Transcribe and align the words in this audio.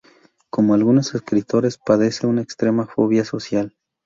Como 0.49 0.73
algunos 0.73 1.13
escritores, 1.13 1.77
padece 1.77 2.25
una 2.25 2.41
extrema 2.41 2.87
fobia 2.87 3.23
social. 3.23 3.75